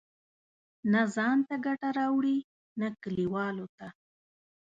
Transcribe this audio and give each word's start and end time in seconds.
نه 0.91 1.01
ځان 1.15 1.37
ته 1.47 1.55
ګټه 1.65 1.89
راوړي، 1.97 2.37
نه 2.79 2.87
کلیوالو 3.03 3.65
ته. 3.77 3.87